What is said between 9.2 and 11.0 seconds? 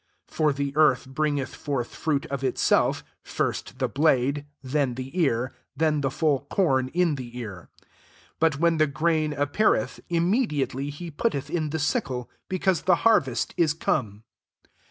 appeareth,. immediately